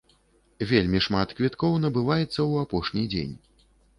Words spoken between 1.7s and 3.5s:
набываецца ў апошні дзень.